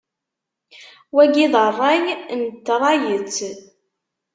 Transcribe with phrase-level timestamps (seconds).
[1.15, 1.99] Wagi d ṛṛay
[2.39, 3.37] n tṛayet.